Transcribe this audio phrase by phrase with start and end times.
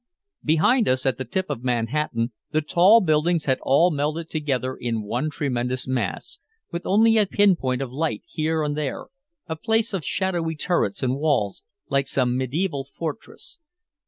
[0.43, 5.01] Behind us, at the tip of Manhattan, the tall buildings had all melted together into
[5.01, 6.39] one tremendous mass,
[6.71, 9.09] with only a pin point of light here and there,
[9.45, 13.59] a place of shadowy turrets and walls, like some mediæval fortress.